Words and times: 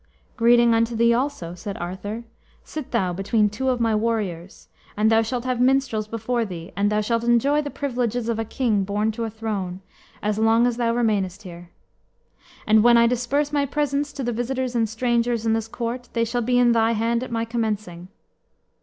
"Greeting 0.35 0.73
unto 0.73 0.95
thee 0.95 1.13
also," 1.13 1.53
said 1.53 1.77
Arthur; 1.77 2.23
"sit 2.63 2.89
thou 2.89 3.13
between 3.13 3.51
two 3.51 3.69
of 3.69 3.79
my 3.79 3.93
warriors, 3.93 4.67
and 4.97 5.11
thou 5.11 5.21
shalt 5.21 5.45
have 5.45 5.61
minstrels 5.61 6.07
before 6.07 6.43
thee, 6.43 6.71
and 6.75 6.91
thou 6.91 7.01
shalt 7.01 7.23
enjoy 7.23 7.61
the 7.61 7.69
privileges 7.69 8.27
of 8.27 8.39
a 8.39 8.43
king 8.43 8.83
born 8.83 9.11
to 9.11 9.25
a 9.25 9.29
throne, 9.29 9.79
as 10.23 10.39
long 10.39 10.65
as 10.65 10.77
thou 10.77 10.91
remainest 10.91 11.43
here. 11.43 11.69
And 12.65 12.81
when 12.83 12.97
I 12.97 13.05
disperse 13.05 13.53
my 13.53 13.67
presents 13.67 14.11
to 14.13 14.23
the 14.23 14.33
visitors 14.33 14.73
and 14.73 14.89
strangers 14.89 15.45
in 15.45 15.53
this 15.53 15.67
court, 15.67 16.09
they 16.13 16.25
shall 16.25 16.41
be 16.41 16.57
in 16.57 16.71
thy 16.71 16.93
hand 16.93 17.21
at 17.21 17.29
my 17.29 17.45
commencing." 17.45 18.07